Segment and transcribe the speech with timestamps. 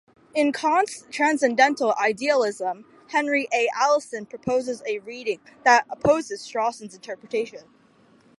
[0.33, 3.69] In "Kant's Transcendental Idealism", Henry A.
[3.79, 7.69] Allison proposes a reading that opposes Strawson's interpretation.